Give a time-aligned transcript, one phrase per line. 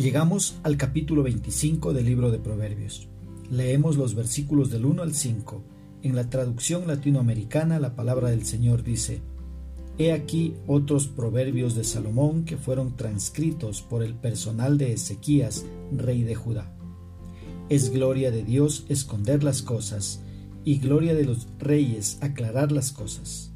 [0.00, 3.06] Llegamos al capítulo 25 del libro de Proverbios.
[3.50, 5.62] Leemos los versículos del 1 al 5.
[6.04, 9.20] En la traducción latinoamericana la palabra del Señor dice,
[9.98, 16.22] He aquí otros proverbios de Salomón que fueron transcritos por el personal de Ezequías, rey
[16.22, 16.74] de Judá.
[17.68, 20.22] Es gloria de Dios esconder las cosas,
[20.64, 23.52] y gloria de los reyes aclarar las cosas.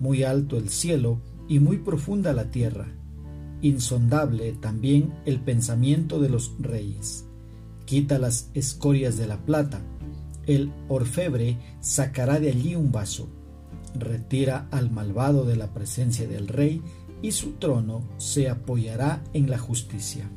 [0.00, 2.92] Muy alto el cielo y muy profunda la tierra,
[3.62, 7.24] insondable también el pensamiento de los reyes.
[7.84, 9.80] Quita las escorias de la plata,
[10.46, 13.28] el orfebre sacará de allí un vaso,
[13.94, 16.82] retira al malvado de la presencia del rey
[17.22, 20.28] y su trono se apoyará en la justicia.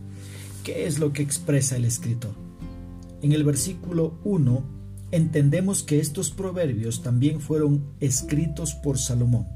[0.63, 2.33] ¿Qué es lo que expresa el escritor?
[3.21, 4.63] En el versículo 1
[5.11, 9.47] entendemos que estos proverbios también fueron escritos por Salomón,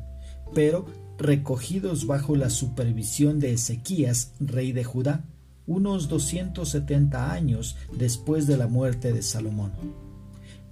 [0.53, 0.85] pero
[1.23, 5.25] recogidos bajo la supervisión de Ezequías, rey de Judá,
[5.65, 9.71] unos 270 años después de la muerte de Salomón.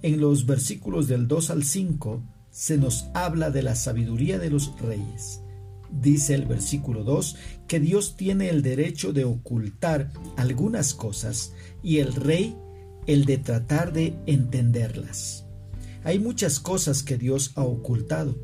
[0.02, 4.78] En los versículos del 2 al 5 se nos habla de la sabiduría de los
[4.78, 5.40] reyes.
[5.90, 7.36] Dice el versículo 2
[7.66, 12.56] que Dios tiene el derecho de ocultar algunas cosas y el rey
[13.06, 15.46] el de tratar de entenderlas.
[16.04, 18.36] Hay muchas cosas que Dios ha ocultado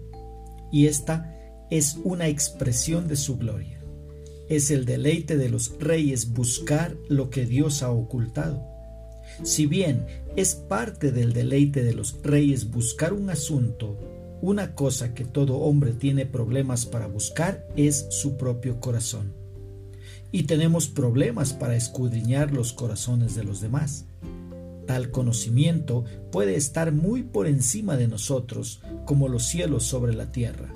[0.73, 1.38] y esta
[1.71, 3.81] es una expresión de su gloria.
[4.49, 8.63] Es el deleite de los reyes buscar lo que Dios ha ocultado.
[9.43, 13.99] Si bien es parte del deleite de los reyes buscar un asunto,
[14.41, 19.35] una cosa que todo hombre tiene problemas para buscar es su propio corazón.
[20.33, 24.07] Y tenemos problemas para escudriñar los corazones de los demás.
[24.87, 30.73] Tal conocimiento puede estar muy por encima de nosotros como los cielos sobre la tierra.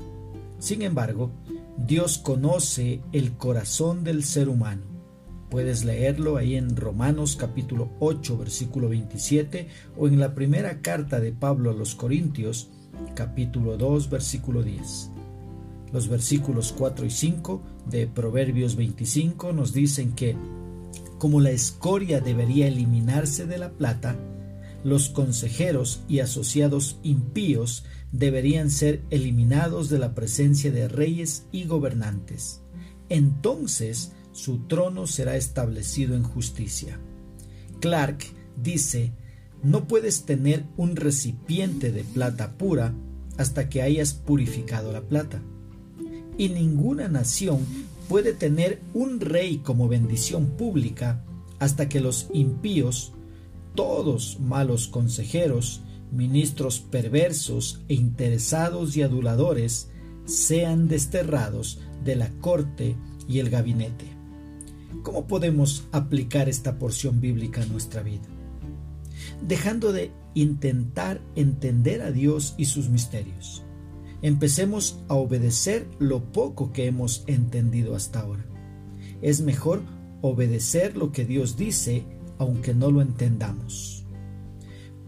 [0.63, 1.33] Sin embargo,
[1.77, 4.83] Dios conoce el corazón del ser humano.
[5.51, 9.67] Puedes leerlo ahí en Romanos capítulo 8 versículo 27
[9.97, 12.71] o en la primera carta de Pablo a los Corintios
[13.17, 15.11] capítulo 2 versículo 10.
[15.93, 20.37] Los versículos 4 y 5 de Proverbios 25 nos dicen que
[21.19, 24.15] como la escoria debería eliminarse de la plata,
[24.85, 32.61] los consejeros y asociados impíos deberían ser eliminados de la presencia de reyes y gobernantes.
[33.09, 36.99] Entonces su trono será establecido en justicia.
[37.81, 38.19] Clark
[38.57, 39.13] dice,
[39.63, 42.95] no puedes tener un recipiente de plata pura
[43.39, 45.43] hasta que hayas purificado la plata.
[46.37, 47.61] Y ninguna nación
[48.09, 51.25] puede tener un rey como bendición pública
[51.59, 53.13] hasta que los impíos
[53.75, 59.89] todos malos consejeros, ministros perversos e interesados y aduladores
[60.25, 62.97] sean desterrados de la corte
[63.29, 64.07] y el gabinete.
[65.03, 68.23] ¿Cómo podemos aplicar esta porción bíblica a nuestra vida?
[69.47, 73.63] Dejando de intentar entender a Dios y sus misterios.
[74.21, 78.45] Empecemos a obedecer lo poco que hemos entendido hasta ahora.
[79.21, 79.83] Es mejor
[80.21, 82.05] obedecer lo que Dios dice
[82.39, 84.05] aunque no lo entendamos.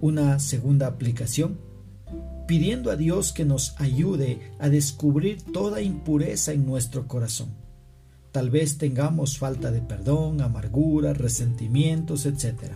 [0.00, 1.58] Una segunda aplicación,
[2.46, 7.48] pidiendo a Dios que nos ayude a descubrir toda impureza en nuestro corazón.
[8.32, 12.72] Tal vez tengamos falta de perdón, amargura, resentimientos, etc.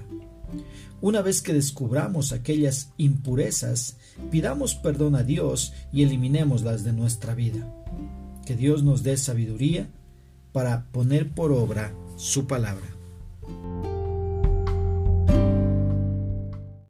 [1.00, 3.96] Una vez que descubramos aquellas impurezas,
[4.30, 7.72] pidamos perdón a Dios y eliminémoslas de nuestra vida.
[8.46, 9.88] Que Dios nos dé sabiduría
[10.52, 12.97] para poner por obra su palabra.